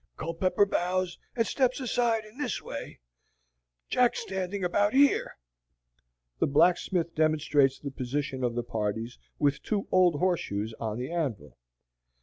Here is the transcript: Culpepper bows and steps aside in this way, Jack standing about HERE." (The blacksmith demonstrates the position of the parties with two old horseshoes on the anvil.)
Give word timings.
Culpepper 0.17 0.65
bows 0.65 1.19
and 1.35 1.45
steps 1.45 1.79
aside 1.79 2.25
in 2.25 2.39
this 2.39 2.59
way, 2.59 3.01
Jack 3.87 4.15
standing 4.15 4.63
about 4.63 4.93
HERE." 4.95 5.37
(The 6.39 6.47
blacksmith 6.47 7.13
demonstrates 7.13 7.77
the 7.77 7.91
position 7.91 8.43
of 8.43 8.55
the 8.55 8.63
parties 8.63 9.19
with 9.37 9.61
two 9.61 9.87
old 9.91 10.15
horseshoes 10.15 10.73
on 10.79 10.97
the 10.97 11.11
anvil.) 11.11 11.55